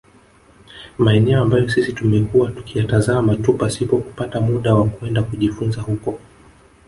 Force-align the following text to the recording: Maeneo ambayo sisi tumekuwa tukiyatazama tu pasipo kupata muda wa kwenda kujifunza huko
Maeneo 0.97 1.41
ambayo 1.41 1.69
sisi 1.69 1.93
tumekuwa 1.93 2.51
tukiyatazama 2.51 3.35
tu 3.35 3.53
pasipo 3.57 3.97
kupata 3.97 4.41
muda 4.41 4.75
wa 4.75 4.87
kwenda 4.87 5.23
kujifunza 5.23 5.81
huko 5.81 6.19